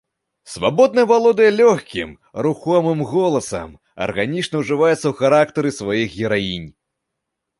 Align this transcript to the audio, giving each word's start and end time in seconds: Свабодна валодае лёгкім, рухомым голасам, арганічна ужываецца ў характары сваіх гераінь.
Свабодна 0.51 1.01
валодае 1.09 1.49
лёгкім, 1.57 2.09
рухомым 2.45 2.99
голасам, 3.11 3.75
арганічна 4.07 4.55
ужываецца 4.63 5.01
ў 5.09 5.13
характары 5.19 5.69
сваіх 5.79 6.07
гераінь. 6.23 6.67